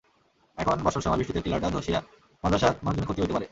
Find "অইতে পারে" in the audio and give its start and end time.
3.21-3.47